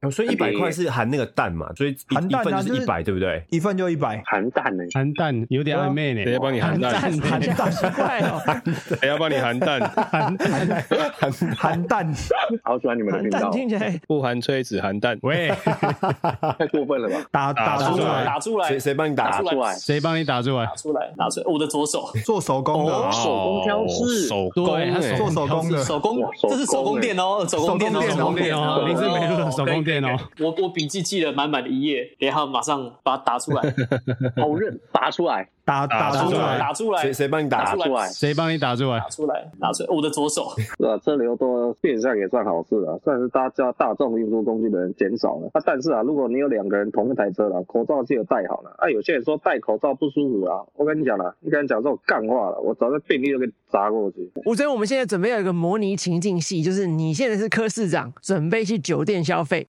[0.00, 3.42] 哦所以一百块是含那个蛋嘛，所以一含蛋啊一份就是一百，对不对？
[3.50, 4.84] 一份就一百，含蛋呢？
[4.94, 6.92] 含蛋有点暧昧呢，谁要帮你含蛋？
[7.00, 8.40] 含蛋好奇怪哦，
[9.00, 9.80] 谁 要帮你含蛋？
[9.90, 10.84] 含蛋。
[11.56, 12.14] 含蛋，
[12.62, 15.18] 好喜欢你们的频道，听起来不含吹子含蛋。
[15.22, 15.48] 喂，
[16.58, 17.26] 太过分了吧？
[17.32, 19.30] 打打打出出来，打出来，谁谁帮你打？
[19.32, 20.64] 打出来，谁帮你打出来？
[20.66, 20.74] 打？
[20.76, 24.64] 出来，打出来，我的左手，做手工的，哦手工挑饰手工。
[24.64, 26.20] 对，他欸做手工的，手工。
[26.20, 26.50] 哇，手工。
[26.50, 28.84] 这是手工店哦，手工店哦，手工店哦。
[28.88, 29.82] 的手工
[30.40, 33.62] 我我笔记记了满满的一页，等一下马上把它打出来，
[34.36, 39.08] 好认，拔出来，打打打出来，打出来，谁谁帮你打打出来谁帮你打出来打？
[39.10, 40.96] 出来，打出来，我的左手，是吧？
[41.04, 45.50] 车流多变相也算好事了，算是大家大众运输工具的人减少了。
[45.52, 48.74] 啊，但是啊，如果你有两个人同一台车了，口罩记得戴好了。
[48.78, 54.32] 啊，有些人说戴口罩不舒服啊，我跟你讲了，你跟人讲这种干话了，我早就便利就给你砸过去。
[54.46, 59.68] 吴尊，我们现在准备有一个模拟情境戏，就是你现在是科市长，准备去酒店消费。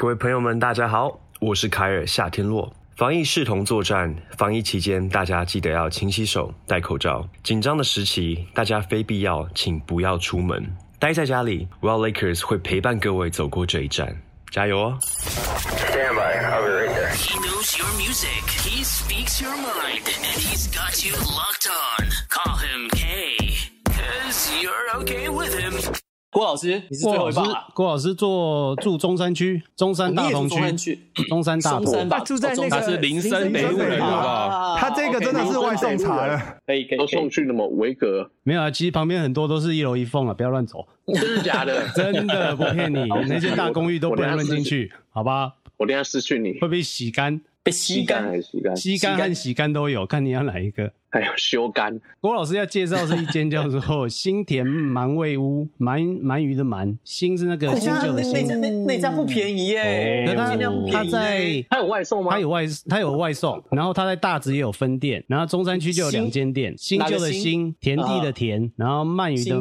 [0.00, 2.74] 各位朋友们，大家好，我是凯尔夏天洛。
[2.96, 7.28] 防疫视同作战，防疫期间大家记得要勤洗手、戴口罩。
[7.42, 11.68] 紧张的时期，大家非必要请不要出门，待在家里。
[11.82, 17.12] Well Lakers 会陪伴各位走过这一站，加油哦！！Stand by, I'll be right there.
[17.12, 18.40] He knows your music.
[18.64, 20.06] He speaks your mind.
[20.06, 22.08] And he's got you locked on.
[22.30, 23.36] Call him K.
[23.84, 25.99] Cause you're okay with him.
[26.30, 31.84] 郭老师，你是最郭老师后一棒啊，，郭老师做住中山区，中山大同是中山区，中山大同。
[31.86, 34.28] 中山吧，住在那个他是林森北路人，好不好？
[34.28, 41.88] 啊他这个真的是外送茶了，可以可以都送，去那么维格，没有啊，其实旁边很多都是一楼一凤啊，不要乱走，真的假的？
[41.96, 45.54] 真的不骗你，那些大公寓都不能乱进去，好吧？
[45.78, 48.36] 我等一下失去你，会被洗干，被吸干还。
[48.36, 48.76] 是吸干？
[48.76, 50.92] 吸干和洗干都有，看你要哪一个。
[51.10, 58.46] 还有修干，郭老师要介绍是一间叫做新田鳗味屋，鳗鳗鱼的鳗，新是那个新旧的新。
[58.60, 62.30] 那那家不便宜耶，可那家不他在他有外送吗？
[62.30, 69.60] 他有外他有外送，然后他在大直也有分店，然后中山区就有两间店，新旧的新新，田地的田，然后鳗鱼的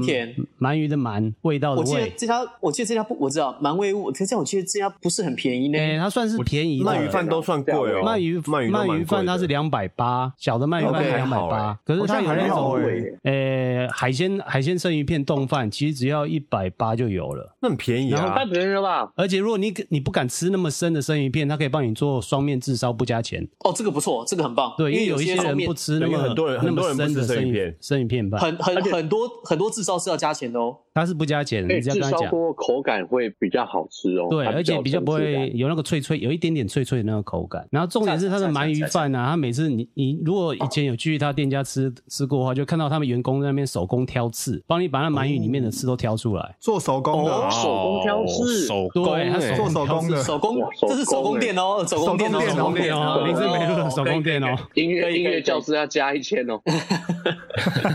[0.59, 2.13] 鳗鱼的鳗，味道的我记得味。
[2.15, 5.79] 这家，我记得这家不，我知道鳗味屋，可是我记得这家不是很便宜呢。
[5.79, 6.83] 哎，它算是便宜。
[6.83, 17.55] 鳗鱼饭都算贵哦，鳗鱼鳗鱼鳗鱼饭它是两百八，小的鳗鱼饭是两百还好八欸，可是它有那种欸呃海鲜海鲜生鱼片冻饭，其实只要一百八就有了。
[17.61, 18.49] 那很便宜啊太。
[18.49, 19.11] 便宜了吧？
[19.15, 23.47] 而且如果你你不敢吃那么生的生鱼片，它可以帮你做双面炙烧不加钱。
[23.59, 24.73] 哦，这个不错，这个很棒。
[24.75, 30.75] 对，因为有有一些人不吃那么很多人那么很多人不吃的生鱼片生鱼片吧，很很很多很多炙烧是要加钱的哦。
[30.99, 32.29] 它是不加钱，的，你只要炙烧跟他讲。
[32.29, 34.27] 锅口感会比较好吃哦。
[34.29, 37.67] 对，而且比较不会有那个脆脆，有一点点脆脆的那个口感。
[37.71, 46.55] 然后重点是它的鳗鱼饭啊，它每次你你如果以前有去他店家吃吃过的话，就看到他们员工在那边手工挑刺，帮你把那鳗鱼里面的刺都挑出来。
[46.59, 54.57] 做手工哦的，手工挑刺手工对，他做手工的，手工哇手，工这是手工店哦，手工店哦，手工店哦，林森北路的手工店哦。
[54.75, 56.59] 音乐音乐教室要加一千哦。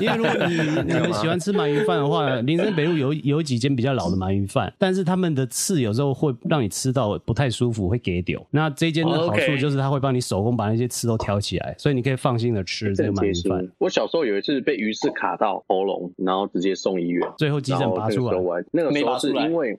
[0.00, 0.54] 因为如果你
[0.86, 8.44] 你们喜欢吃鳗鱼饭的话，林森北路有有几间比较老的鳗鱼饭，但是他们的刺有时候会让你吃到不太舒服，会给丢。
[8.50, 13.70] 那这间的好处就是他会帮你手工把那些刺都挑起来，所以你可以放心的吃这个贴心鳗鱼饭。。
[13.78, 19.78] 我小时候有一次被鱼刺卡到喉咙，然后直接送医院，最后急诊拔出来那个时候，我还 那个时候是因为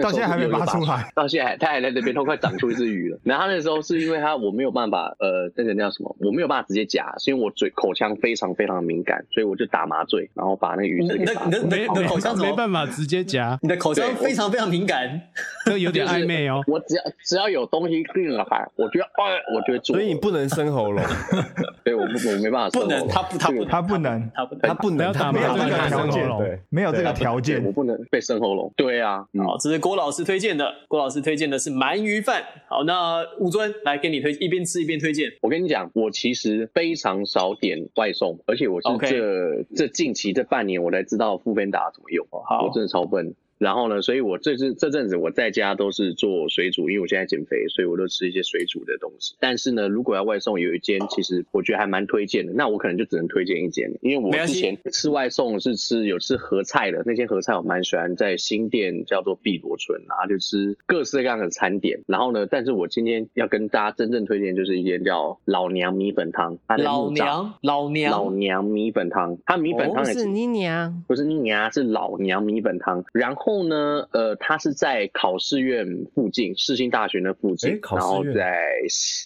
[0.00, 3.18] 到现在还没拔出来， 到现在还它还在这边，都快长出一只鱼了。
[3.22, 6.16] 然后他那时候是因为他我没有办法，呃，那个叫什么？
[6.20, 11.58] 我没有办法直接夹，是因为我嘴口腔非常非常的敏感，所以我就打麻醉，然后把那个鱼刺你的给拔出来。
[11.58, 12.51] 你的你的你的口腔怎么？
[12.52, 15.20] 没办法直接夹，你的口腔非常非常敏感。
[15.66, 16.62] 这有点暧昧哦。
[16.66, 18.44] 我只要只要有东西进来，
[18.76, 19.96] 我觉得哎，我就会做。
[19.96, 21.04] 所以你不能生喉咙，
[21.84, 26.38] 对我不我没办法生不能，喉咙他不，他不，他不能，他不能，他不能，不要打他没有麻醉办法条件生喉咙。
[26.40, 27.72] 对，没有这个条件我。
[27.72, 28.72] 不能被生喉咙。
[28.76, 30.72] 对啊，嗯好，这是郭老师推荐的。
[30.88, 32.42] 郭老师推荐的是鳗鱼饭。
[32.68, 35.30] 好，那吴尊来给你推，一边吃一边推荐。
[35.40, 43.34] 我跟你讲，我其实非常少点外送，而且我是 OK 这这近期这半年我才知道富芬达怎么用，好我真的超笨。
[43.62, 49.36] 然后呢，所以我这次这阵子我在家都是做水煮，因为我现在减肥，所以我都吃一些水煮的东西。
[49.38, 62.00] 但是呢，如果要外送，有一间其实我觉得还蛮推荐的，那我可能就只能推荐一间，因为我之前吃外送是吃有吃合菜的，那间合菜我蛮喜欢，在新店叫做碧螺春，然后就吃各式各样的餐点。
[62.08, 73.04] 然后呢，但是我今天要跟大家真正推荐就是一间叫老娘米粉汤，老木栅娘，老老娘，米粉汤，它米粉汤是汤也是你娘，不是你娘，是老娘米粉汤。
[73.12, 78.56] 然后后呢，呃，他是在考试院附近，世新大学那附近然后在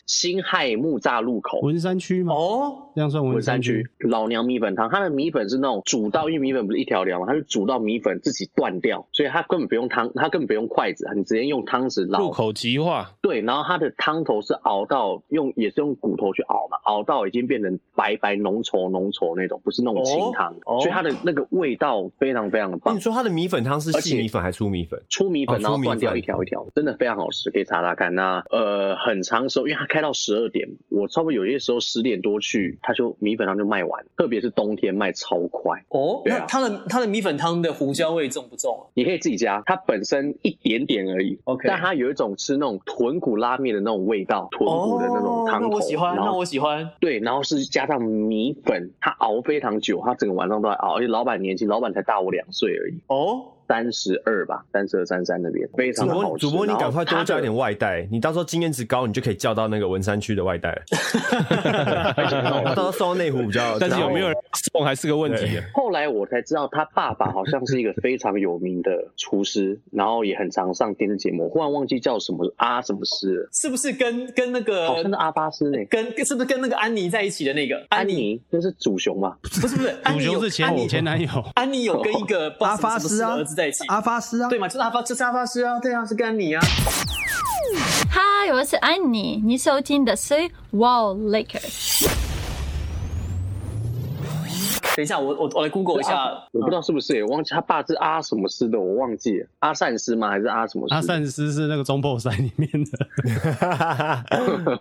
[0.07, 1.61] 辛亥木栅路口。
[1.61, 2.35] 文山区吗？
[2.35, 4.09] 哦，这样算文文山区区。
[4.09, 12.19] 老娘米粉汤，它的米粉是那种煮到，因为米粉不是一条条嘛，它是煮到米粉自己断掉，所以它根本不用汤，它根本不用筷子，你直接用汤匙捞。
[12.19, 23.01] 入口即化，对，然后它的汤头是熬到用也是用骨头去熬嘛，熬到已经变成白白浓稠浓稠那种，不是那种清汤，哦哦所以它的那个味道非常非常的棒你。
[23.01, 25.01] 说它的米粉汤是而且细米粉还是粗米粉？
[25.09, 28.15] 粗米粉，然后断掉一条一条，真的非常好吃，可以查查看。
[28.15, 35.85] 那呃，很长时候，因为它开到十二点，我差不多有些时候十点多去，它就米粉汤就卖完，特别是冬天卖超快。
[35.89, 38.83] 哦，啊那它的它的米粉汤的胡椒味重不重啊？
[38.95, 45.67] 你可以自己加，它本身一点点而已 OK 但它有一种吃那种豚骨拉面的那种味道，豚骨的那种汤头。
[45.67, 46.91] 哦那我喜欢，那我喜欢。
[47.01, 56.29] 对，然后是加上米粉，它熬非常久，它整个晚上都在熬，而且老板年轻，老板才大我两岁而已，哦，三十二吧，三十二三三那边，非主常的好吃。
[56.29, 60.83] 播主播，你赶快多它的加一点外带，你到时候经验值高，你就可以叫到那个文山区的外带了。
[62.75, 63.79] 到时候送到内湖比较。
[63.79, 64.37] 但是有没有人
[64.73, 65.61] 送还是个问题。
[65.75, 71.49] 后来我才知道，他爸爸好像是一个非常有名的厨师，然后也很常上电视节目。
[71.49, 75.79] 忽然忘记叫什么阿什么师了，是不是跟跟那个好像是阿巴斯呢。
[75.91, 77.85] 跟是不是跟那个安妮在一起的那个？
[77.89, 79.37] 安妮，就是祖雄嘛？
[79.43, 84.69] 不是不是，安主雄是前前男友，安妮有跟一个阿发什么什么斯啊儿子在一起，阿发斯啊，对嘛？
[84.69, 86.61] 就是阿发，就是阿发师啊，对啊，是跟安妮啊。
[88.11, 90.35] 嗨，我是安妮，你收听的是
[90.73, 92.26] Wall Lakers。
[94.97, 100.31] 等一下，我我我来 Google 一下，我不知道是不是耶，我忘记他爸是阿什么斯的，我忘记了，阿善斯吗？
[100.31, 100.95] 还是阿什么斯？
[100.95, 102.91] 阿善斯是那个中破赛里面的，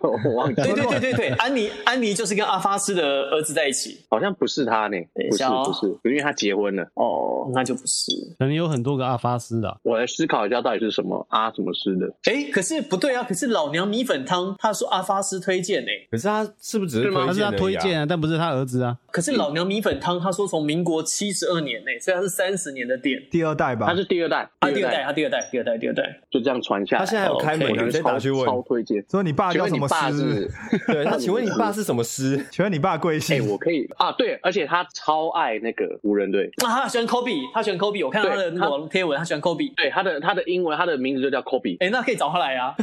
[0.24, 3.98] 我忘记了，对对对对对，安妮安妮就是跟阿发斯的儿子在一起。
[4.08, 4.96] 好像不是他呢，
[5.30, 6.82] 不是不是，因为他结婚了。
[6.94, 8.10] 哦，那就不是。
[8.38, 9.76] 可能有很多个阿发斯的啊。
[9.82, 12.06] 我来思考一下，到底是什么阿什么斯的？
[12.24, 13.22] 哎，可是不对啊！
[13.28, 17.26] 可是老娘米粉汤，他说阿发斯推荐呢、可是他是不是只是推荐？
[17.26, 18.00] 他是他推荐。
[18.00, 18.96] 啊，但不是他儿子啊。
[19.10, 23.20] 可是老娘米粉汤，他说从民国七十二年呢、所以他是三十年的店。
[23.30, 26.20] 第二代吧他，是第二代，他，第二代，他第二代，第二代，第二代。
[26.30, 27.00] 就这样传下来。
[27.00, 29.04] 他现在有开门你直接打去问超超推荐。
[29.10, 30.50] 说你爸叫什么师？？
[30.86, 32.44] 对，他请问你爸是什么师？
[32.50, 33.48] 请问你爸贵哎、姓？
[33.48, 39.74] 我可以啊，对，而且他超爱那个湖人队，啊，他喜欢 Kobe，他喜欢 Kobe，我看到他的那个贴文，他喜欢 Kobe。
[39.76, 42.74] 对他的他的英文，他的名字就叫 Kobe，哎，那可以找他来啊，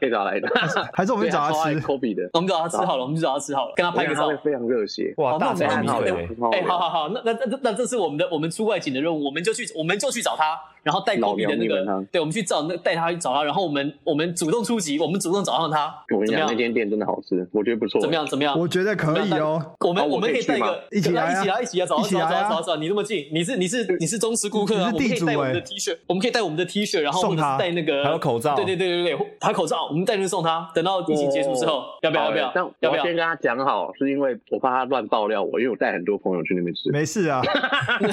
[0.00, 0.48] 可以找来的。
[0.94, 1.80] 还是我们去找他吃？
[1.86, 4.30] Kobe 的，我们找他吃好了，我们去找他吃好了，跟他拍个照。
[4.42, 5.12] 非常热血。
[5.18, 6.58] 哇，大肠我们米粉欸。
[6.58, 16.60] 哎，好好好，那那那那那这是我们的我们出外景的任务，我们就去我们就去找他，然后带老 Kobe 的那个对，我们去找那带他去找他，然后我们我们主动出击，我们主动找上他，我跟你讲，那？
[16.60, 17.98] 间店真的好吃，我觉得不错。
[18.00, 18.14] 怎么？
[18.14, 18.26] 样？
[18.26, 18.58] 怎么样？
[18.58, 19.58] 我觉得可以哦。
[19.80, 33.16] 我们哦我我们可以带一个一起来啊一起来，一起来，找一起来啊找找找找，你那么近，你是你是你是忠实顾客啊，我们可以带我们的欸 T 恤，我们可以带我们的 T 恤，然后或者送他是带那个还有口罩对对对对对，还有口罩，我们带去送他，等到疫情结束之后，要不要要不要但要不要先？
[33.16, 37.40] 跟他讲好，是因为我怕他乱爆料我，因为我带很多朋友去那边吃，没事啊，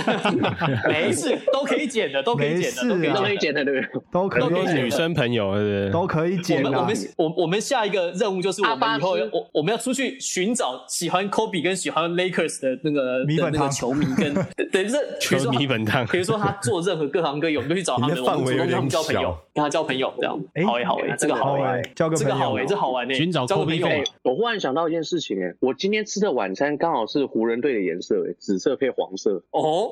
[0.88, 3.58] 没事，都可以剪的，都可以剪的，都可以没事啊都可以剪的。
[3.58, 4.02] 剪的，对不对？
[4.12, 5.90] 都可以女生朋友，对不对？
[5.92, 6.96] 都可以我剪啊们我们。
[7.18, 14.34] 我我们下一个任务就是我阿巴们以后要我我们要出去寻找喜欢 Kobe 跟喜欢 Lakers 的那个的那个米粉汤球迷跟
[14.72, 22.66] 对这比如说米粉汤比如说他做任何各行各业，我们就去找他们，范围我们跟他们有点交朋友小，跟他交朋友，这样哎好诶好诶，这个好哎，交个这个好诶，。
[22.68, 29.42] 这好玩诶，寻找交个朋 Kobe 友我忽然想到一件事情，哎，我今天吃的晚餐刚好是湖人队的颜色，哎，紫色配黄色。
[29.52, 29.90] 哦，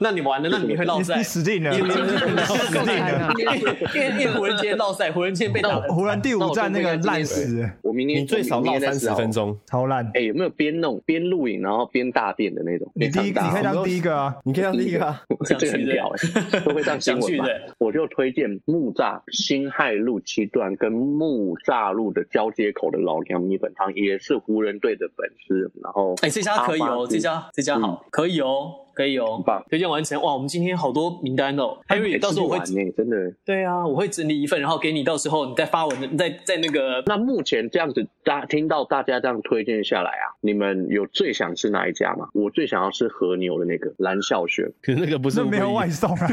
[0.00, 1.22] 那你完了，那你会落你赛你。
[1.22, 3.32] 死定了，你你死定了。
[3.38, 3.56] 因为
[3.94, 9.28] 因为因为湖人今天落赛，湖人今天被打得湖人第五站那个烂死，我明天你最少闹三十分。
[9.30, 10.10] 钟，超烂。
[10.14, 12.90] 哎，有没有边弄边录影，然后边大便的那种？
[12.94, 14.34] 你第一，你边长大可以当第一个啊。
[14.42, 15.22] 你可以当第一个啊。
[15.44, 16.08] 想这个很屌
[16.52, 17.44] 哎，都会上新闻去的？
[17.76, 25.70] 我就推荐木栅新海路七段跟木栅路的交接口的老娘米粉汤，也是湖人队的粉丝。
[25.82, 29.36] 然后，哎，这家可以哦，这家这家好，可以哦，可以哦。
[29.36, 30.20] 很棒，推荐完成。
[30.20, 33.32] 哇，我们今天好多名单哦，Harry，到时候我会吃不完呢，真的。
[33.44, 42.26] 对啊，我会整理一份，然后给你，到时候你再发文的，你再在那个那目前这样子，大听到大家这样推荐下来啊，你们有最想吃哪一家吗？
[42.34, 46.26] 我最想要吃和牛的那个蓝笑轩，可是那个不是 没有外送啊，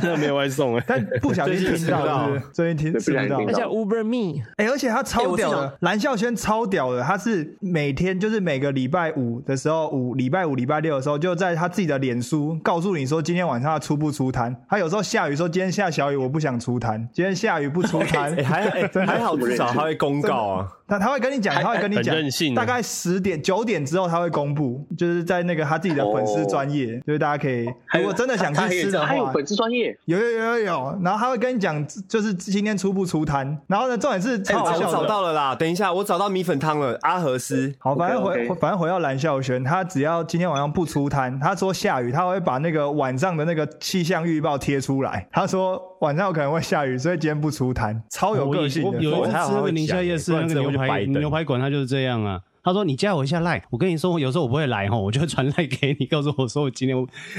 [0.00, 0.84] 真的没有外送哎。
[0.86, 14.54] 但不小心听到， 最近听而且 Uber Me 哎、而且他超屌的，蓝笑轩超屌的，他是每天就是每个礼拜五的时候，五礼拜五、礼拜六的时候，就在他自己的脸书告诉你说今天晚上他出不出摊。
[14.68, 20.68] 他有时候下雨说今天下小雨，我不想出摊，今天下雨不出摊哎，，还欸 还好，至少他会公告啊。
[20.86, 27.64] 他他会跟你讲，他会跟你讲任性，大概十点九点之后他会公布，就是在那个他自己的粉丝专业，就是大家可以
[27.94, 37.74] 如果真的想去吃的话，还有粉丝专业，有有有有有，然后他会跟你讲，就是今天出不出摊，然后呢，重点是超好笑的，我找到了啦，等一下我找到米粉汤了，阿和斯。
[37.78, 49.00] 好，反正回反正回到蓝孝轩，他只要今天晚上不出摊，他说下雨，他会把那个晚上的那个气象预报贴出来，他说晚上有可能会下雨，所以今天不出摊，超有个性的。
[49.00, 52.40] 有一次吃那个宁夏夜市那个牛排牛排馆，它就是这样啊。
[52.64, 56.96] 他说：“你加我一下赖，我跟你说，我有时候我不会来哈，我就会传赖给你，告诉我说我今天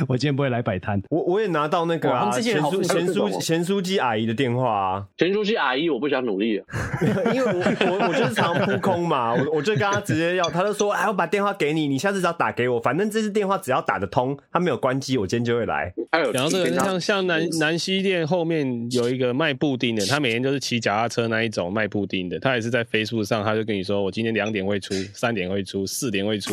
[0.08, 1.01] 我今天不会来摆摊。
[1.10, 6.65] 我我也拿到那个啊，贤书贤书贤书记阿姨的电话啊，贤书记阿姨，我不想努力了，
[7.34, 7.60] 因为我
[7.91, 15.91] 我我就是常扑空嘛，我我就跟他直接要，他就说，哎，我把电话给你，你下次只要打给我，反正这次电话只要打得通，他没有关机，我今天就会来。
[16.32, 25.86] 然后这个像像南南西店后面有一个卖布丁的，他每天就是骑脚踏车那一种卖布丁的，他也是在飞速上，他就跟你说，我今天两点会出，三点会出。
[25.88, 26.51] 四点会出，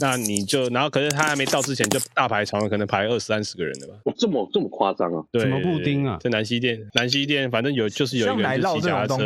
[0.00, 3.94] 那你就然后可是他还没到之前就大排长龙，可能排二三十个人的吧？
[4.04, 5.24] 哇，这么这么夸张啊？
[5.32, 6.18] 对什么布丁啊？
[6.20, 9.24] 在南西店，南西店反正有就是有一个人骑脚踏车，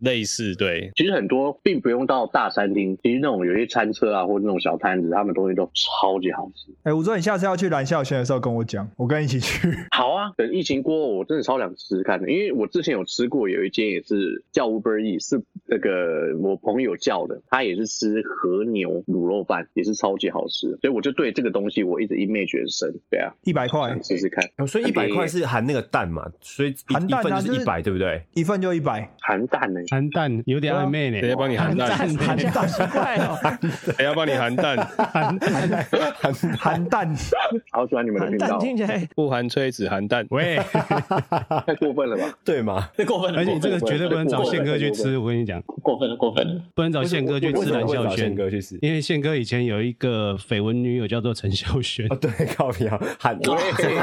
[0.00, 0.90] 类似对。
[0.94, 6.72] 其实很多并不用到大餐厅，其实那种有些餐车啊或者那种小摊子，他们东西都超级好吃。
[6.82, 9.68] 哎，我说，你下次要去蓝孝轩的时候跟我讲，我跟你一起去。
[9.96, 19.02] 好啊，等疫情过后，我真的超想吃吃看的，因为我之前有吃过，有一间也是叫 Uber E，是那个我朋友叫的，他也是吃和牛。
[19.04, 22.94] 卤肉饭也是超级好吃，所以我就对这个东西我一直 image 很深。
[23.10, 24.44] 对啊，一百块试试看。
[24.66, 26.24] 所以一百块是含那个蛋嘛？
[26.40, 28.22] 所以含蛋就是一百，对不对？
[28.34, 29.80] 一份就一百，含蛋呢？
[29.90, 31.20] 含蛋有点暧昧呢。
[31.20, 31.88] 谁要帮你含蛋？
[31.90, 33.38] 含蛋 奇怪哦。
[33.96, 34.76] 谁要帮你含蛋？
[34.76, 37.14] 含含含蛋。
[37.72, 38.58] 好喜欢你们的频道。
[38.58, 40.26] 听起来不含炊子含蛋。
[40.30, 40.56] 喂，
[41.66, 42.38] 太过分了吧？
[42.44, 42.88] 对吗？
[42.96, 43.38] 太过分了。
[43.38, 45.60] 而且你这个绝对不能找宪哥去吃，我跟你讲。
[45.82, 46.62] 过分了，过分了。
[46.74, 52.06] 不能找宪哥去吃蓝笑轩哥去吃，因为宪哥以前有一个绯闻女友叫做陈孝萱。
[52.10, 53.38] 哦，对， 靠票韩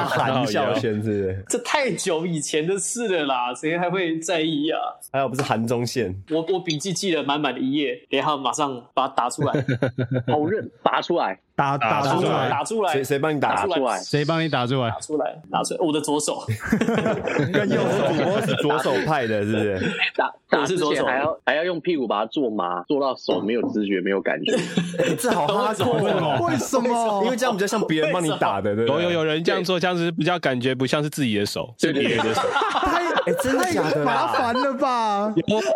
[0.08, 1.46] 韩孝萱是不是？
[1.50, 4.80] 这太久以前的事了啦，谁还会在意啊？
[5.12, 6.16] 还有不是韩中宪？
[6.30, 9.54] 我我笔记记了满满的一页，然后马上把它打出来，
[10.28, 11.40] 好认，打出来。
[11.56, 14.00] 打打出来，打出来，谁谁帮你打出来？
[14.00, 14.90] 谁帮你打出来？
[14.90, 15.80] 打出来，打出来！
[15.82, 16.44] 我的左手，
[17.54, 19.80] 跟右手，主播是左手派的，是不是？
[20.16, 24.58] 打打左手还要还要用屁股把它做麻，做到手没有知觉，没有感觉。
[25.20, 26.48] 这好哈扣哦！
[26.48, 27.22] 为什么？
[27.26, 29.04] 因为这样比较像别人帮你打的，对不对？
[29.04, 32.42] 有有人这样做，这样子比较感觉不像是自己的手，是别人的手。
[32.82, 34.04] 太哎，真的假的？
[34.04, 35.32] 麻烦了吧？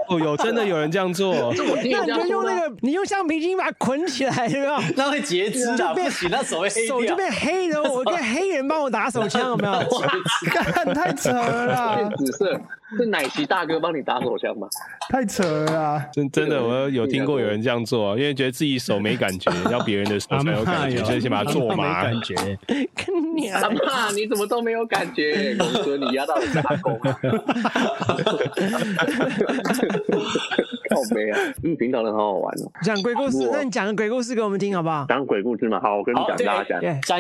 [0.10, 1.54] 有有真的有人这样做？
[1.56, 4.82] 那你就用那个，你用橡皮筋把它捆起来，对吧？
[4.96, 5.94] 那会截肢啊！
[5.94, 7.82] 不行，那手会黑手就变黑的。
[7.82, 9.74] 我 跟黑人帮我打手枪，有没有？
[10.74, 12.62] 看太扯了，紫色。
[12.98, 14.68] 是奶昔大哥帮你打手枪吗？
[15.10, 16.02] 太扯了！
[16.14, 22.04] 真真的，我有听过有人这样做，因为觉得自己手没感觉，要别人的手才有感觉，所以先把它做麻。
[22.04, 22.36] 感觉，
[23.36, 25.56] 你阿妈，你怎么都没有感觉？
[25.56, 27.00] 公孙，你压到我打工。
[30.90, 31.40] 好悲啊！
[31.64, 32.72] 嗯，平常人好好玩哦。
[32.84, 35.06] 讲鬼故事，那你讲个鬼故事给我们听好不好？
[35.10, 37.02] 讲鬼故事嘛，好，我跟你讲，大家讲。
[37.02, 37.20] 讲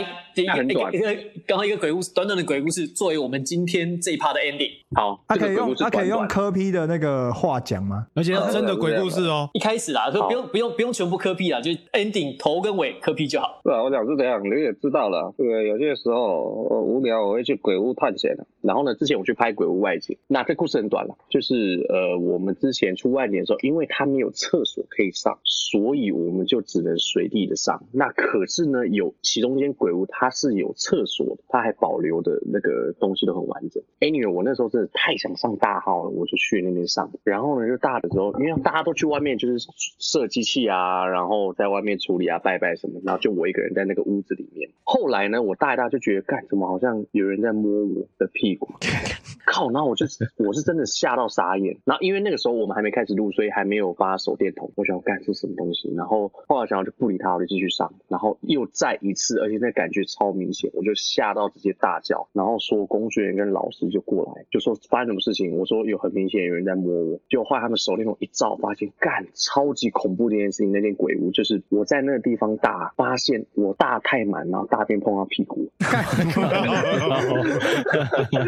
[0.68, 1.16] 一个一个
[1.48, 4.72] 刚刚一个鬼故事，短短的鬼故事，作为我们今天这一趴的 ending。
[4.96, 8.08] 好，他可以用他可以用科 P 的那个话讲吗？
[8.14, 9.50] 而且真的鬼故事哦。
[9.54, 13.62] 一开始啊，就不用不用不用全部科批啦，就 ending 头跟尾科 P 就好。
[13.64, 15.34] 对啊，我想是这样，你也知道了。
[15.38, 16.44] 对，有些时候
[16.84, 18.46] 无聊，我会去鬼屋探险的。
[18.66, 27.84] 然后呢，之前我去拍鬼屋外景，那这故事很短了，就是呃，我们之前出外景的时候，因为他没有厕所可以上，所以我们就只能随地的上。
[27.92, 33.84] 那可是呢，有其中间鬼屋它是有厕所的，它还保留的那个东西都很完整。
[34.00, 37.12] Anyway，我那时候真的太想上大号了，我就去那边上。
[37.24, 39.68] 然后呢，就大的时候，因为大家都去外面就是
[40.00, 44.70] 设机器啊，然后在外面处理啊、拜拜什么，然后就我一个人在那个屋子里面。
[44.84, 48.68] 后来呢，我大一大就觉得，干什么好像有人在摸我的屁股，
[49.46, 49.70] 靠！
[49.72, 50.06] 然后我就
[50.38, 51.78] 我是真的吓到傻眼。
[51.86, 54.72] 然后因为那个时候我们还没开始录，所以还没有发手电筒。
[54.76, 57.92] 我想干是什么东西，然后后来想我就不理他，我就继续上。
[58.08, 62.28] 然后又再一次，而且那感觉超明显，我就吓到直接大叫。
[62.34, 65.58] 然后说工作人员跟老师就过来，就说发生什么事情。
[65.58, 67.20] 我说有很明显有人在摸我。
[67.30, 70.72] 就后来他们手电筒一照，发现干超级恐怖这件事情。
[70.72, 75.70] 那间鬼屋就是我在那个地方大，发现我大太满，然后大便碰到屁股。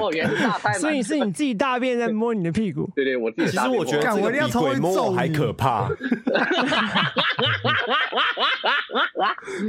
[0.00, 2.90] 哦，原来是大太满，所以是你自己大便在摸你的屁股。
[2.94, 3.50] 对对，我自己。
[3.50, 5.88] 其实我觉得这个比鬼摸我还可怕。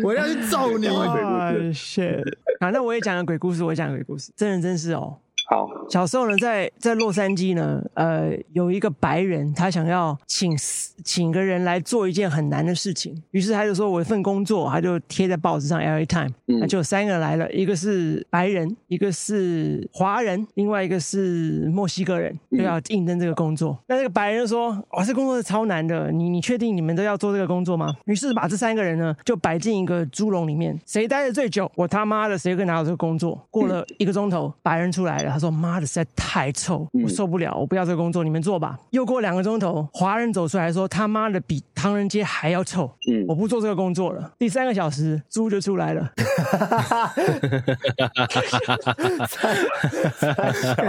[0.03, 0.87] 我要去揍你！
[2.59, 5.17] 啊那我也讲个鬼故事，我也讲个鬼故事，真人真事哦。
[5.47, 10.55] 好，小时候呢，在在洛杉矶呢，呃，有一个白人，他想要请
[11.03, 23.77] 请个人来做一件很难的事情，于是他就说我一份工作，他就贴在报纸上 A Time，那就有三个来了，一个是白人，一个是华人，另外一个是墨西哥人，就要应征这个工作。
[23.87, 27.95] 那这个白人就说，哇，这工作是超难的，你你确定你们都要做这个工作吗？
[28.05, 33.39] 于是把这三个人呢，就摆进一个猪笼里面，谁待的最久，我他妈的谁可以拿到这个工作。
[33.51, 38.79] 过了一个钟头，白人出来了，他说妈的实在太臭，我受不了，我不要这个工作，你们做吧。
[38.91, 44.31] 又过两个钟头，华人走出来说他妈的比唐人街还要臭，嗯我不做这个工作了。
[44.39, 46.09] 第三个小时，猪就出来了。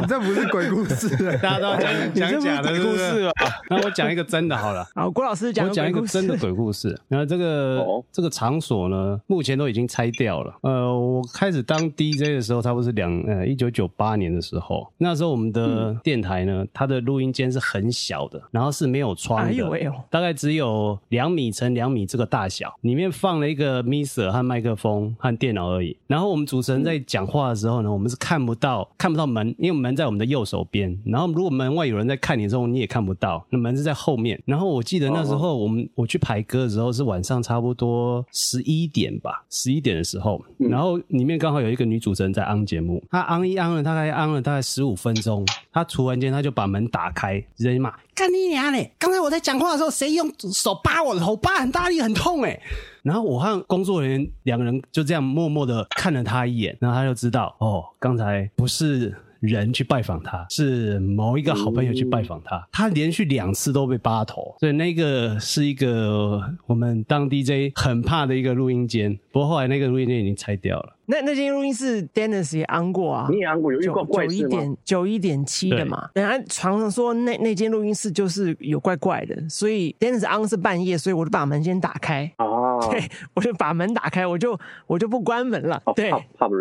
[0.06, 3.32] 这不是鬼故事，大家都要讲讲 假的故事吧？
[3.68, 4.86] 那我讲一个真的好了。
[4.94, 6.96] 好，郭老师讲我讲一个真的鬼故事。
[7.08, 10.54] 然后这个这个场所呢，目前都已经拆掉了。
[10.62, 14.86] 呃，我开始当 DJ 的时候，差不多是两呃一九九八年的时候。
[14.98, 25.96] 那时候我们的电台呢，它的录音间是很小的，然后是没有窗的，大概只有两米乘两米这个大小，里面放了一个 Miser 和麦克风和电脑而已。
[26.06, 30.96] 然后我们主持人在讲话的时候呢，我们是看不到看不到门，因为门在我们的右手边。
[31.04, 34.40] 然后如果门外有人在看你的时候，你也看不到，那门是在后面。
[34.44, 48.92] 然后我记得那时候我们我去排歌的时候是晚上差不多十一点吧，十一点的时候，然后里面刚好有一个女主持人在安节目，她安一安了大概安了大概十五分钟，他突然间他就把门打开，直接骂：“干你娘嘞！
[48.98, 52.60] 刚才我在讲话的时候，谁用手扒我的头，扒很大力，很痛哎！”
[53.02, 59.14] 然后我和工作人员两个人就这样默默的看了他一眼，然后他就知道哦，刚才不是。
[59.46, 69.18] 人去拜访他，是某一个好朋友去拜访他，他连续两次都被扒头，所以那个是一个我们当 DJ 很怕的一个录音间。
[69.32, 70.94] 不过后来那个录音间已经拆掉了。
[71.08, 76.10] 那那间录音室，Dennis 也安过啊，你也安过，有遇过怪事九一点九一点七的嘛。
[76.14, 82.28] 人家常常说那那间录音室就是有怪怪的，所以 Dennis 安是半夜，所以我就把门先打开。
[82.38, 82.55] 哦，
[82.90, 83.02] 对，
[83.34, 85.80] 我就把门打开，我就我就不关门了。
[85.94, 86.10] 对，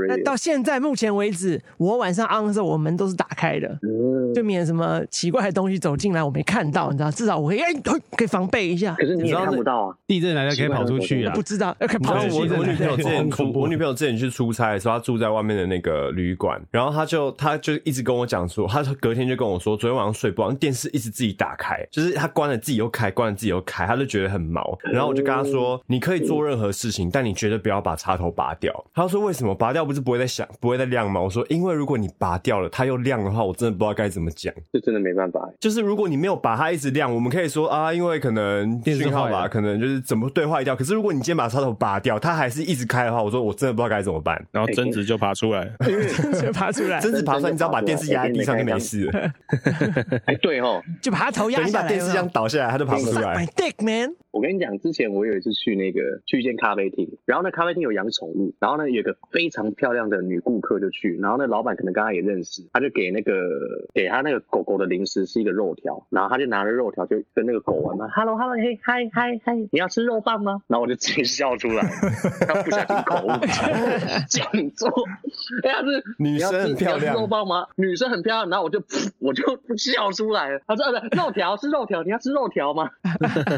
[0.07, 3.79] 那到现在目前为止，我晚上安的时候，我门都是打开的，
[4.35, 7.73] 就免什么奇怪的东西走进来，我没看到，你知道，至少我可以哎
[8.15, 8.93] 可以防备一下。
[8.95, 12.53] 可是你也看不到啊，地震来了可以跑出去啊，不知道可以跑出去。
[12.53, 14.25] 我我女朋友之前出，我女朋友之前去。
[14.35, 24.77] 出差的时候，她住在外面的那个旅馆，然后她就她就一直跟我讲说，她隔天就跟我说，昨天晚上睡不好，电视一直自己打开，就是她关了自己又开，关了自己又开，她就觉得很毛。
[24.91, 28.71] 然后我就跟她说，你可以做任何事情，但你绝对不要把插头拔掉。
[28.93, 29.55] 他说为什么？
[29.55, 31.19] 拔掉不是不会再响，不会再亮吗？
[31.19, 34.53] 我说因为如果你拔掉了，它又亮的话，我真的不知道该怎么讲。
[34.71, 35.49] 这真的没办法。
[35.59, 40.75] 就是如果你没有把它一直亮，我们可以说啊，因为可能电讯号吧，可能就是怎么对坏掉。
[40.75, 44.39] 可是如果你今天把插头拔掉，它还是一一直开的话，我说我真的不知道该怎么办。
[44.51, 49.09] 然后贞子就爬出来，贞子爬出来，贞子爬出来，你只要把电视压在地上就没事。
[50.25, 53.37] 哎，对哦， 就把它头压下来，你把电视这样倒下来，它就爬不出来。
[53.37, 54.15] My Dick man。
[54.35, 63.31] 我跟你讲，之前我有一次去那个去一间咖啡厅，然后那咖啡厅有养宠物，然后呢有个非常漂亮的女顾客就去，然后那老板可能刚刚也认识，他就给那个
[63.93, 70.61] 给他那个狗狗的零食是一个肉条，然后他就拿着肉条就跟那个狗玩嘛，Hello Hello 嘿嗨嗨嗨，你要吃肉棒吗？
[70.67, 71.89] 然后我就直接笑出来，
[72.45, 73.29] 他不小心口误
[74.27, 74.91] 讲错，
[75.63, 77.67] 哎呀是女生很漂亮，肉棒吗？
[77.77, 78.83] 女生很漂亮，然后我就
[79.19, 79.43] 我就
[79.77, 82.91] 笑出来了，他说呃肉条是肉条，你要吃肉条吗？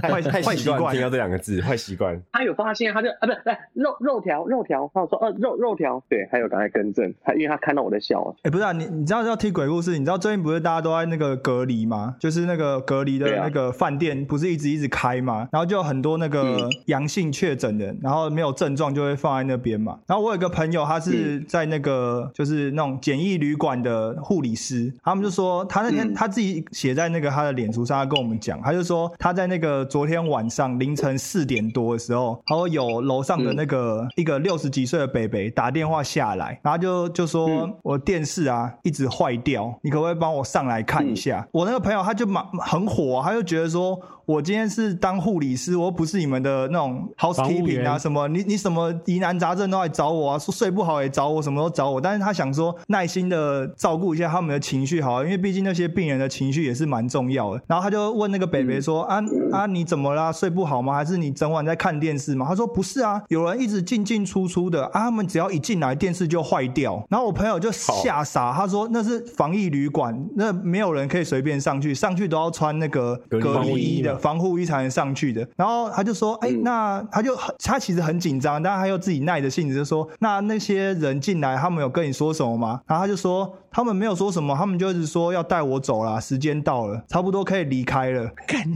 [0.03, 2.19] 坏坏习惯，听到这两个字，坏习惯。
[2.31, 4.89] 他有发现，他就啊，不是，来肉肉条，肉条。
[4.93, 8.35] 他说，呃，肉肉条，对，还有赶快更正，他因为他看到我在笑。
[8.43, 9.91] 哎，不是啊，你你知道要听鬼故事？
[9.91, 12.15] 你知道最近不是大家都在那个隔离吗？
[12.19, 15.47] 就是那个隔离的那个饭店，不是一直一直开吗？
[15.51, 19.99] 然后就很多那个阳性确诊的，然后没有症状就会放在那边嘛。
[20.07, 41.47] 然后我有个朋友，他是在那个就是那种简易旅馆的护理师，他们就说他那天他自己写在那个他的脸书上，他跟我们讲，他就说他在那个昨天晚上凌晨四点多的时候，然后有楼上的那个一个六十几岁的北北打电话下来，然后就就说我电视啊一直坏掉，你可不可以帮我上来看一下？
[41.51, 43.99] 我那个朋友他就蛮很火，他就觉得说。
[44.27, 52.01] 我今天是当护理师，我又不是你们的那种 housekeeping 啊，什么你你什么疑难杂症都来找我啊，说睡不好也找我，什么都找我。
[52.01, 57.61] 但是他想说耐心的照顾一下他们的情绪，好，因为毕竟那些病人的情绪也是蛮重要的。
[57.67, 60.29] 然后他就问那个北北说：“啊啊，你怎么啦？
[60.29, 60.93] 睡不好吗？
[60.93, 75.47] 还是你整晚在看电视吗？”他说：“不是啊，有人一直进进出出的啊，他们只要一进来电视就坏掉。”然后我朋友就吓傻，他说：“那是防疫旅馆，那没有人可以随便上去，上去都要穿那个隔离衣的。”防护衣才能上去的。
[75.55, 82.81] 然后他就说，哎、那他就很他其实很紧张，但他又自己耐着性子就说，那那些人进来，他们有跟你说什么吗？
[82.87, 88.29] 然后他就说，他们没有说什么，他们就一直说要带我走啦，时间到了，差不多可以离开了。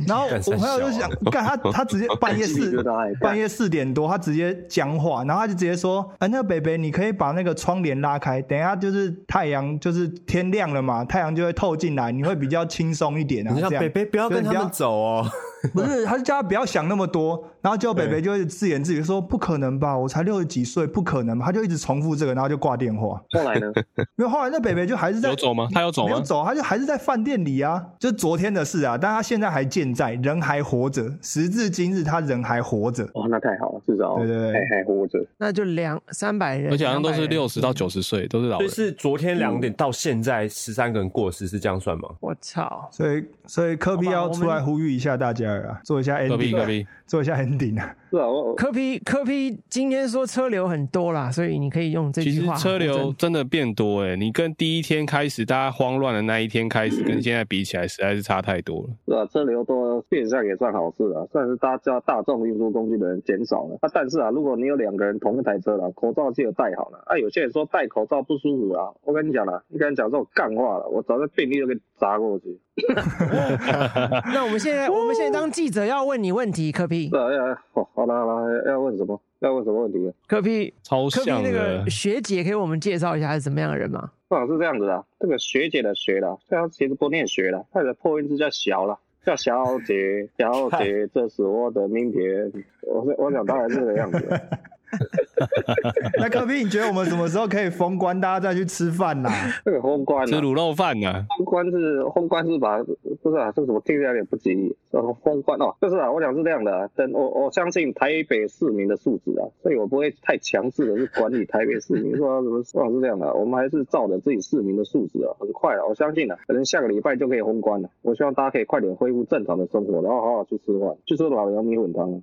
[0.07, 2.83] 然后我朋友就想，干他他直接半夜四
[3.19, 13.53] 半夜四点多，他直接讲话，然后他就直接说，哎、那个北北，你可以把那个窗帘拉开，等一下就是太阳就是天亮了嘛，太阳就会透进来，你会比较轻松一点啊。
[13.55, 15.30] 这样北北不要跟他们走哦。
[15.73, 23.21] 不是，他就叫他不要想那么多，然后结果北北就一直自言自语说：“不可能吧，我才六十几岁，不可能吧。”他就一直重复这个，然后就挂电话。
[23.31, 23.71] 后来呢？
[24.15, 28.97] 没有后来那北北就还是在有走吗他有走吗没有走，他就还是在饭店里啊，就是昨天的事啊。
[28.97, 33.03] 但他现在还健在，人还活着，时至今日他人还活着。
[33.13, 35.23] 哦，那太好了，至少对对对还还活着。
[35.37, 38.67] 那就两三百人，而且好像都是六十到九十岁，都是老人。
[38.67, 42.09] 就是昨天两点到现在十三个人过世，是这样算吗？
[42.19, 42.89] 我操！
[42.91, 47.93] 所以，所以科比要出来呼吁一下大家了啊，做一下 ending，隔壁，做一下 ending 啊。
[48.11, 52.55] 是啊，我科皮科皮今天说车流很多啦，所以你可以用这其实句话。
[52.55, 58.89] 车流真的变多哎，你跟第一天开始大家慌乱的那一天开始，跟现在比起来，实在是差太多了。
[59.07, 63.77] 是啊，车流多变相也算好事啊，算是大家大众运输工具的人减少了。
[63.79, 67.01] 啊，但是啊，如果你有两个人同一台车了，口罩记得戴好了。
[67.05, 72.59] 啊，有些人说戴口罩不舒服啊，我跟你讲了，你跟人讲这种干话了，我早在便利就给你砸过去。
[74.33, 79.21] 那我们现在我们现在当记者要问你问题，科皮是啊，要哦，好了好了，要问什么？
[79.41, 80.11] 要问什么问题？
[80.27, 81.89] 科比超科皮那的个。
[81.89, 84.11] 学姐给我们介绍一下是怎么样的人吗？
[84.29, 89.53] 啊，是这样子的，这个学姐的学的，这样其实不念学了，她的破音字叫小了，叫小
[89.85, 92.51] 姐，小姐， 这是我的名片。
[92.81, 94.41] 我是我想当然是这个样子的。
[96.19, 99.31] 那科比，你觉得我们什么时候可以封关，大家再去吃饭啦？
[99.65, 102.77] 这个封关、啊，吃卤肉饭啊、封关是封关是把
[103.21, 104.75] 不是啊，这个怎么听起来有点不吉利？
[104.91, 112.15] 呃，封关哦，就是啊，我想是这样的、啊，等我我相信台北市民的素质啊，所以我不会太强势的去管理台北市民。
[112.17, 112.57] 说什么？
[112.57, 117.89] 我想是这样的啊、我们还是照着自己市民的素质啊，很快啊，我相信啊，可能下个礼拜就可以封关了。
[118.01, 122.21] 我希望大家可以快点恢复正常的生活，然后好好去吃饭，去吃老杨米粉汤。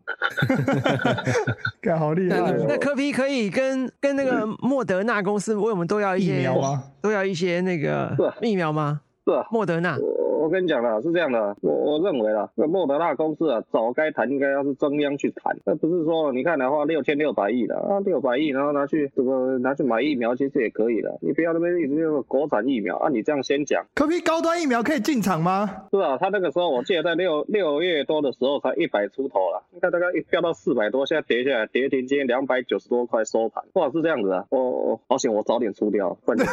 [1.81, 6.83] 干好厉害那科皮可以跟跟那个莫德纳公司为我们都要一些疫苗吗？
[7.01, 9.01] 都要一些那个疫苗吗？
[9.27, 9.33] 是。
[9.33, 9.97] 啊，莫德纳。
[9.99, 11.57] 我我跟你讲了，是这样的，
[11.89, 25.87] 我我认为啦，这莫德纳公司啊，早该谈应该要是中央去谈，而不是说你看的话六千六百亿的啊，六百亿然后拿去这个拿去买疫苗，其实也可以的，你不要那边一直用国产疫苗啊，你这样先讲，可比高端疫苗可以进场吗？
[25.91, 26.19] 是啊？
[26.19, 36.47] 他那个时候我记得在六六月多的时候才一百出头了，你看大概一飙到四百多，现在跌下来，跌停今天两百九十多块收盘，哇，是这样子啊，我我好险我早点出掉，不然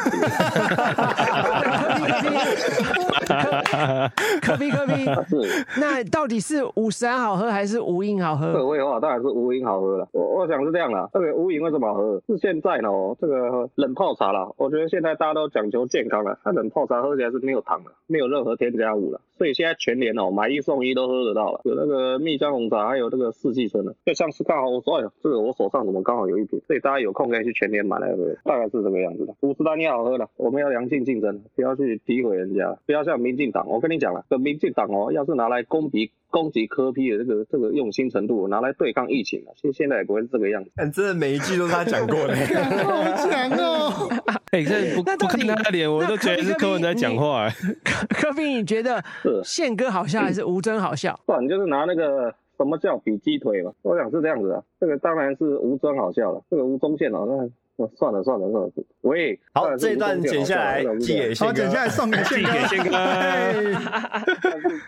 [4.42, 5.38] 科比科比，是。
[5.80, 8.68] 那到底是五十安好喝还是无印好这喝？
[8.68, 10.08] 味的话当然是无饮好喝了。
[10.12, 12.22] 我我想是这样啦，这个无饮为什么好喝？
[12.28, 29.34] 是现在呢，哦这个冷泡茶啦，我觉得现在大家都讲求健康了，它冷泡茶喝起来是没有糖的，没有任何添加物了，所以现在全年哦买一送一都喝得到了，有那个蜜香红茶，还有这个四季春的，就像是刚好我说，哎呦，这个我手上怎么刚好有一瓶，所以大家有空可以去全年买来喝，大概是这个样子的。
[29.42, 40.72] 五十单也好喝了，我们要良性竞争，不要去诋毁人家，不要像民进党，我跟你讲了，这民进党哦，要是拿来攻击攻击科批的这个这个用心程度，拿来对抗疫情了，其实现在也不会是这个样子。
[40.76, 42.36] 但真的每一句都是他讲过的。
[42.84, 44.10] 好强哦！
[44.52, 47.54] 哎、这不不看他的脸，我都觉得是柯文在讲话、哎
[48.10, 49.04] 科比，你觉得
[49.44, 51.20] 宪哥好笑还是吴尊好笑？
[51.26, 53.72] 不然你就是拿那个什么叫比鸡腿嘛？
[53.82, 61.90] 我想是这样子啊，这个当然是吴尊好笑了，这个吴宗宪哦，那那算了算了算了，喂，好，这一段剪下来寄给宪好，剪下来。
[61.90, 62.42] 送给宪
[62.84, 62.90] 哥。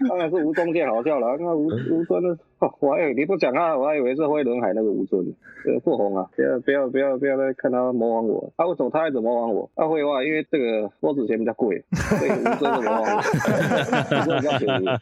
[0.08, 2.34] 当然是吴宗宪好笑了，那吴吴尊呢？
[2.60, 5.23] 哦，我还以为你不讲啊，我还以为是灰轮海那个吴尊，
[5.65, 6.28] 呃，不红啊！
[6.36, 9.69] 不要不要不要不要再看他模仿我，他、为什么他一直模仿我？
[9.76, 13.21] 他会话，因为这个播子钱比较贵，所以吴尊的模仿我，吴
[14.26, 15.00] 尊比较便宜，呃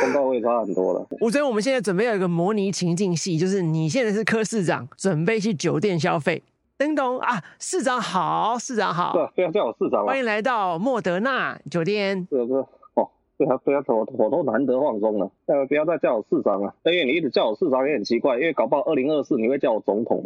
[0.00, 1.06] 公告会差很多了。
[1.20, 6.40] 吴尊，我们现在准备有一个模拟情境戏，就是你现在是柯市长，准备去酒店消费。
[6.78, 10.18] 叮咚啊，市长好，市长好，对，不要叫我市长了欢。
[10.18, 12.28] 迎来到莫德纳酒店。
[12.30, 12.56] 这个
[12.94, 20.22] 哦，对啊，不要我我都难得放松了，呃，不要再叫我市长了，因为你一直叫我市长也很奇怪，因为搞不好二零二四你会叫我总统。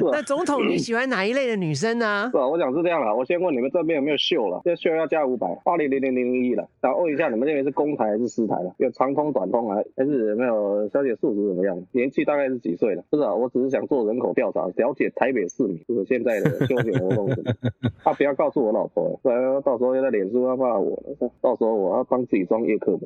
[0.12, 2.28] 那总统你喜欢哪一类的女生呢？
[2.32, 2.46] 是啊？
[2.46, 4.60] 我想是这样啦，我先问你们这边有没有秀了？
[4.64, 6.66] 这秀要加五百，八零零零零一了。
[6.80, 8.72] 然后问一下你们那边是公台还是私台了？
[8.78, 11.76] 有长通、短通还还是有没有小姐素质怎么样？
[11.92, 13.02] 年纪大概是几岁了？
[13.10, 17.52] 不是啊，我只是想做人口调查，了解台北市民就是现在的休闲活动什么。
[18.02, 21.30] 他不要告诉我老婆，不然到时候又在脸书要骂我了。
[21.40, 23.00] 到时候我要帮自己装叶克膜。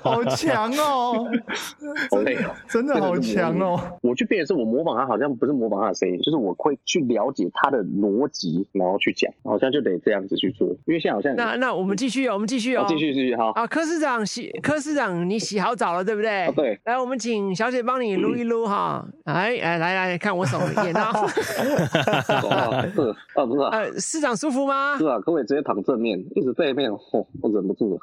[0.02, 1.26] 好强哦！
[2.10, 3.78] 好累哦，真的好强哦！
[4.02, 10.68] 我去变的是我模仿他，好像不是模仿他的声音，就是我会去了解他的逻辑，然后去讲，好像就得这样子去做。
[10.86, 16.46] 因为现在好像那那我们继续哦，我们继续哦，继续继续好啊，柯市长洗柯市长你洗好澡了对不对？
[16.46, 16.80] 啊对。
[16.84, 19.04] 来，我们请小姐帮你撸一撸哈。
[19.24, 21.26] 哎哎，来来看我手演到。
[21.28, 23.68] 是啊，不是啊。
[23.72, 24.96] 呃，市长舒服吗？
[24.98, 28.00] 是啊，可不可以直接躺正面，一直背面，嚯，我忍不住了，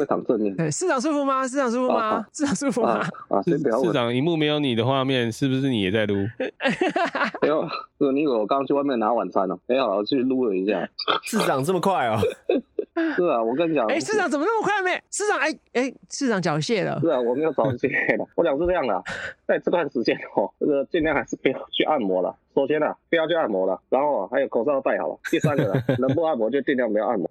[0.00, 0.54] 会躺正面。
[0.56, 1.46] 对，市长舒服吗？
[1.46, 2.24] 市长舒服吗？
[2.32, 3.00] 市长舒服吗？
[3.28, 3.86] 啊，先不要问。
[3.86, 6.14] 市长，荧幕没有你的画面，是不是你也在撸？
[7.42, 7.66] 没有，
[7.98, 9.58] 是你以为我刚去外面拿晚餐了？
[9.66, 10.88] 没有，我去撸了一下。
[11.24, 12.18] 市长这么快哦？
[13.16, 13.86] 是啊，我跟你讲。
[13.86, 14.92] 哎，市长怎么那么快没？
[15.10, 16.98] 市长，哎哎，市长缴械了。
[17.00, 18.24] 是啊，我没有缴械了。
[18.36, 19.02] 我讲是这样的，
[19.46, 22.34] 在这段时间哦，这个尽量还是不要去按摩了。
[22.54, 25.18] 首先呢，不要去按摩了，然后还有口罩戴好了。
[25.30, 27.26] 第三个呢，能不按摩就尽量不要按摩。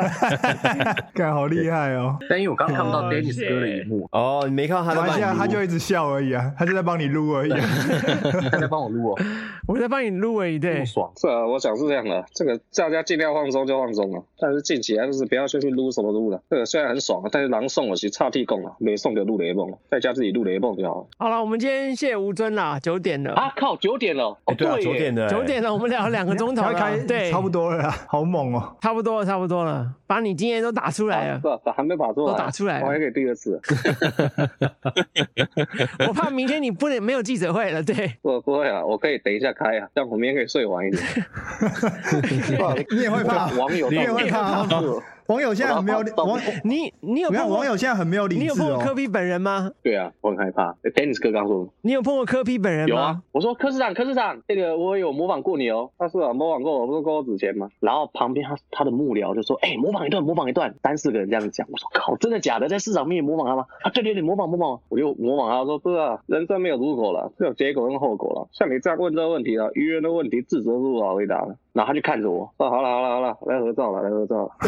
[1.14, 2.16] 干好厉害哦！
[2.28, 7.50] 但因为我刚看不到 Dennis 哥的一幕哦，你没看到他在他他就一直笑而已啊，他就在帮你撸而已。
[8.50, 9.18] 他在帮我撸哦，
[9.66, 10.84] 我在帮你撸而已，对。
[10.84, 16.40] 爽是啊，我想是这样的，这个大家尽量放松就放松了，但是近期还是不要先去撸什么撸了。
[16.50, 21.06] 这个虽然很爽啊，但是狼送我其实差屁供了，没送就撸雷梦了，在家自己撸雷梦就好了。
[21.18, 33.60] 好了，我们今天谢谢吴尊啦，九点了啊，靠，九点了，对啊，九点的，九点的，我们聊两个钟头了，对，差不多了，好猛哦，差不多了，差不多了，把你经验都打出来了，是还没打出来，都打出来，我还可以第二次。
[36.06, 41.02] 我怕明天你不能没有记者会了，对，不不会啊，我可以等一下开啊，这样我明天可以睡晚一点。
[42.90, 43.46] 你也会怕？
[43.52, 44.64] 网友，你也会怕
[45.30, 49.70] 网友现在很没有网，你你有看网友现在很没有理智你有碰过科比本人吗？
[49.80, 50.72] 对啊，我很害怕。
[50.82, 52.96] Dennis 哥刚说，你有碰过科比本人吗？
[52.96, 55.88] 有啊，我说柯市长，柯市长，这个我有模仿过你哦。
[55.96, 57.68] 他是啊，模仿过我，不是跟我纸钱吗？
[57.78, 61.64] 然后旁边他他的幕僚就说，哎，模仿一段，模仿一段，三四个人这样子讲。
[61.70, 62.66] 我说靠，真的假的？
[62.68, 63.66] 在市长面前模仿他吗？
[63.84, 64.80] 啊，对对对，模仿模仿。
[64.88, 68.48] 我就模仿他说，是啊，人生没有如果了，只有结果跟后果了。
[68.50, 71.54] 像你这样问这个问题啊，愚人的问题，自责是不好回答了。
[71.72, 74.50] 然后他就看着我，哦好了好了好了，来合照了，来合照了。
[74.58, 74.66] 不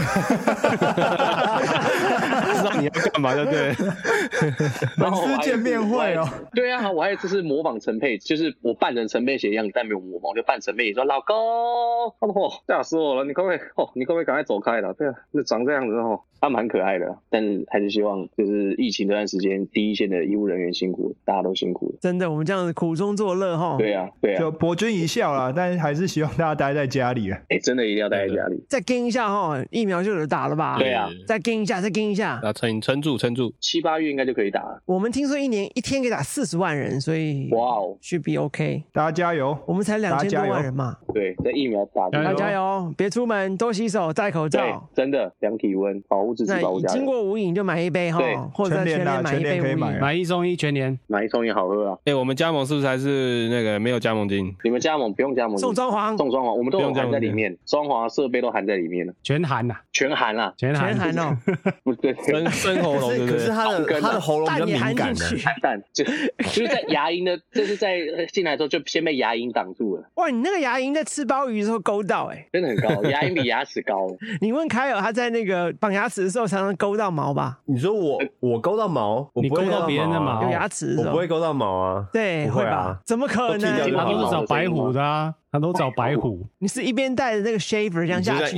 [2.55, 3.73] 知道你要干嘛的对。
[4.97, 6.29] 粉丝见面会哦。
[6.55, 13.91] 对啊，我还就是模仿陈佩，就是我扮成陈佩姐一样，但没有模仿，我就扮陈佩贤说老公，哦，吓死我了，你可不可以哦？
[13.95, 14.95] 你可不可以赶快走开了？
[14.95, 21.95] 对啊，那长这样子哦，他蛮可爱的，但还是希望就是疫情这段时间，第一线的医务人员辛苦，大家都辛苦了。
[22.01, 23.77] 真的，我们这样子苦中作乐哈。
[23.79, 27.41] 对啊，对啊，就博君一笑啦，但是还是希望大家待在家里啊。
[27.49, 28.61] 哎，真的一定要待在家里。
[28.69, 30.79] 再跟一下哈，疫苗就有打了吧？
[30.81, 32.41] 对啊，再跟一下，再跟一下。
[32.43, 34.83] 啊，撑撑住，撑住，七八月应该就可以打了。
[34.85, 38.83] 我们听说一年一天可以打四十万人，所以哇哦，should be OK。
[38.93, 39.57] 大家加油！
[39.65, 40.97] 我们才两千多万人嘛。
[41.15, 42.93] 对，这疫苗打，大家加油！
[42.97, 44.91] 别出门，多洗手，戴口罩。
[44.93, 48.21] 真的量体温，保护自己，保家经过无影就买一杯哈，
[48.55, 51.99] 或者在全年买一杯无影，买一送一全年，买一送一好喝啊！
[52.05, 54.55] 哎，我们加盟是不是还是那个没有加盟金？
[54.65, 59.07] 你们加盟不用加盟，送装潢，送装潢，我们都有含在里面，装潢设备都含在里面。
[59.07, 61.37] 了，全含呐，全含啦，全全含哦。
[61.83, 65.21] 不对，生生喉咙，可是他的他的喉咙比较敏感的，
[65.61, 65.83] 蛋。
[65.93, 66.13] 就就
[66.49, 67.99] 是在牙龈的，就是在
[68.33, 70.05] 进来之后就先被牙龈挡住了。
[70.15, 74.09] 哇，你那个牙龈在吃鲍鱼的时候勾到，哎，真的很高，牙龈比牙齿高。
[74.41, 77.59] 你问凯尔，他在那个绑牙齿的时候常常勾到毛吧？
[77.65, 82.07] 你说我我勾到毛，我不会勾到别人的毛，有牙齿，我不会勾到毛啊。
[82.13, 83.01] 对，会吧？
[83.05, 83.61] 怎么可能？
[83.95, 86.47] 他都是找白虎的啊，他都找白虎。
[86.59, 88.57] 你是一边带着那个 shaver 这样下去。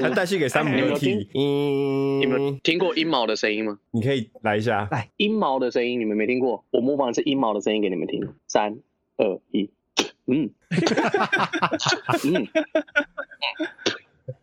[0.00, 1.28] 他带去给山姆流涕。
[1.32, 3.78] 你们听过阴毛的声音吗？
[3.90, 4.88] 你可以来一下。
[4.90, 6.64] 来，阴毛的声音你们没听过？
[6.70, 8.26] 我模仿是阴毛的声音给你们听。
[8.46, 8.78] 三、
[9.16, 9.68] 二、一，
[10.28, 10.50] 嗯，
[12.24, 12.48] 嗯，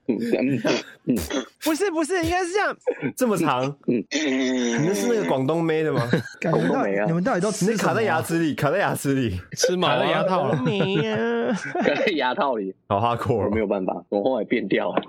[0.07, 0.61] 嗯嗯
[1.05, 1.15] 嗯，
[1.63, 2.77] 不是不是，应该是这样，
[3.15, 3.63] 这么长。
[3.87, 6.07] 嗯，你们是那个广东妹的吗？
[6.41, 7.05] 广东妹啊！
[7.05, 10.61] 你们到底都吃卡在牙齿里，卡在牙齿里，吃毛的牙套了。
[10.65, 11.47] 你呀，
[11.81, 15.01] 卡在牙套里，好哈口，没有办法，我后来变掉了。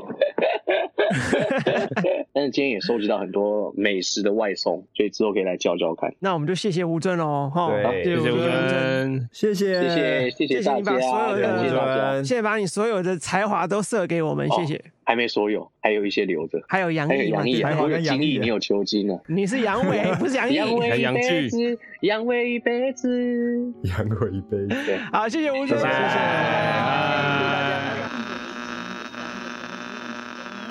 [2.33, 6.13] 但是今天也收集到很多美食的外送，所以之后可以来教教看。
[6.19, 8.69] 那我们就谢谢吴尊喽，哈，对谢谢吴尊。
[8.69, 11.97] 尊，谢谢谢谢谢谢谢大你把所家，有感谢大家。
[12.13, 14.83] 的，谢谢把你所有的才华都射给我们，谢谢。
[15.05, 16.63] 还没所有，还有一些留着。
[16.69, 19.19] 还有杨还有毅，杨毅，还有金毅，你有球金呢？
[19.27, 20.55] 你是杨伟， 不是杨毅。
[20.57, 23.73] 杨伟一辈子，杨伟一辈子。
[23.83, 24.69] 阳痿一辈子。
[24.85, 25.87] 对，好，谢谢吴尊，谢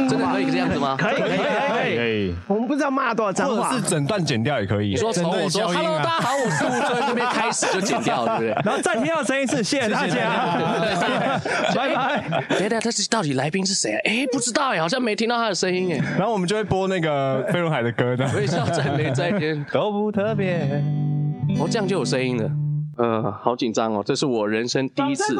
[0.07, 0.95] 真的可以这样子吗？
[0.97, 2.29] 可以可以可以可以。
[2.29, 4.89] 哎，我们不知道骂多少脏话或者是，整段剪掉也可以。
[4.89, 8.49] 你说从我说 “Hello，大家好，我是吴尊”这边开始就剪掉，对不对？
[8.65, 11.39] 然后暂停要声音是，谢谢大家，
[11.75, 12.23] 拜拜。
[12.59, 13.99] 等等，他是到底来宾是谁啊？
[14.05, 15.99] 哎，不知道哎，好像没听到他的声音哎。
[16.17, 18.25] 然后我们就会播那个飞轮海的歌的。
[18.35, 20.83] 微笑在没在天，都不特别。
[21.59, 22.49] 哦，这样就有声音了。
[22.97, 25.35] 呃，好紧张哦，这是我人生第一次。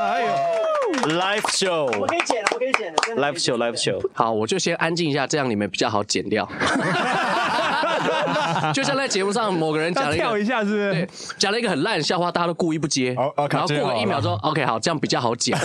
[0.00, 0.28] 哎呦，
[1.02, 2.96] Live show，我可以剪了，我可以剪了。
[3.06, 4.00] 真的 live show，live show。
[4.14, 6.48] 好，我就先安静一下，这样你们比较好剪掉。
[8.72, 10.92] 就像在节目上某个人讲了一个跳一下是不是？
[10.92, 15.58] 对，讲了一个很烂的笑话，大家都故意不接，然后过了个一秒钟，OK，好，这样比较好剪。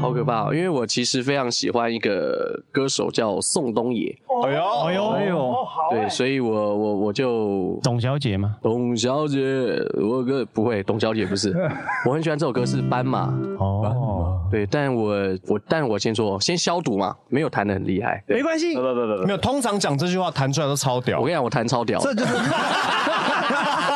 [0.00, 5.54] 好可怕、哦，因为我其实非常喜欢一个歌手叫宋冬野，哎呦，哎呦，哎呦，
[5.90, 8.56] 对，所以我我我就董小姐吗？
[8.62, 11.52] 董小姐，我个不会，董小姐不是，
[12.06, 15.14] 我很喜欢这首歌是斑马，哦，对，但我
[15.48, 21.32] 我但我先说，先消毒嘛，没有弹的很厉害，没关系不，不不不没有，通常讲这句话弹出来都超屌我跟。
[21.32, 22.32] 你讲，我弹超屌，这就是，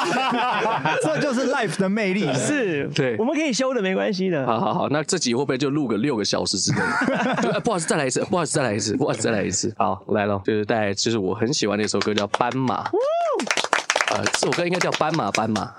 [1.02, 2.32] 这就是 life 的魅力。
[2.34, 4.46] 是，对我们可以修的，没关系的。
[4.46, 7.34] 好好好，那这集会不会就录个六个小时之类的？
[7.42, 9.74] 就、呃不好意思，再来一次，不好意思，再来一次，不好意思，再来一次。
[9.78, 12.84] 好，来了，就是带来，就是我很喜欢的一首歌叫《斑马》。
[14.14, 15.72] 呃，这首歌应该叫《斑马斑马》。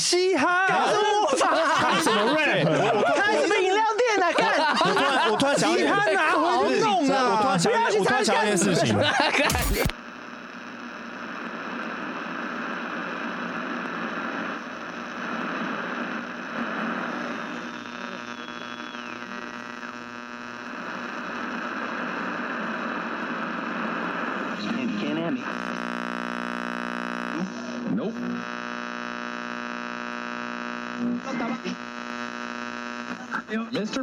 [0.00, 0.66] 嘻哈？
[0.88, 2.00] 是模仿啊？
[2.02, 2.64] 什么 rap？
[3.16, 4.32] 开什么饮料店啊？
[4.32, 7.58] 干，我突然想到一件，吉他拿回去弄我突然啊！
[7.58, 8.96] 想到一件，我突然想到一件事情。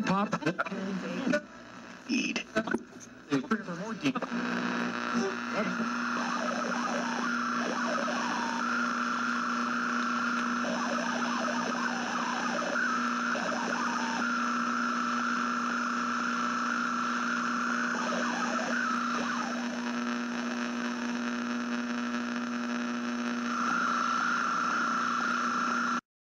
[0.02, 1.44] Pop.